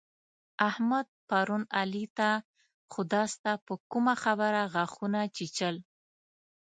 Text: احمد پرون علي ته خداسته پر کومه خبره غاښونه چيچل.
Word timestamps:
احمد 0.69 1.07
پرون 1.27 1.63
علي 1.81 2.05
ته 2.17 2.29
خداسته 2.93 3.51
پر 3.65 3.77
کومه 3.91 4.13
خبره 4.23 4.61
غاښونه 4.73 5.21
چيچل. 5.35 5.75